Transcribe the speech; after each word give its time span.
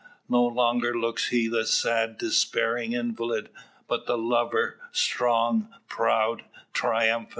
No 0.27 0.43
longer 0.47 0.97
looks 0.97 1.27
he 1.27 1.47
the 1.47 1.63
sad 1.63 2.17
despairing 2.17 2.93
invalid, 2.93 3.49
but 3.87 4.07
the 4.07 4.17
lover 4.17 4.79
strong, 4.91 5.71
proud, 5.87 6.41
triumphant. 6.73 7.29